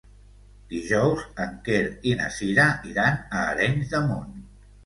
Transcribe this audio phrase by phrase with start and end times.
[0.71, 4.35] Dijous en Quer i na Sira iran a Arenys de Munt.